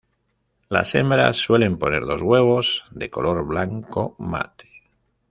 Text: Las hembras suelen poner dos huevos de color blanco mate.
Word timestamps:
Las 0.67 0.95
hembras 0.95 1.37
suelen 1.37 1.77
poner 1.77 2.07
dos 2.07 2.23
huevos 2.23 2.85
de 2.89 3.11
color 3.11 3.45
blanco 3.45 4.15
mate. 4.17 4.67